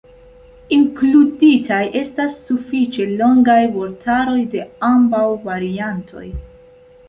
Inkluditaj 0.77 1.81
estas 1.99 2.33
sufiĉe 2.47 3.07
longaj 3.21 3.61
vortaroj 3.77 4.41
de 4.57 4.67
ambaŭ 4.93 5.25
variantoj. 5.49 6.29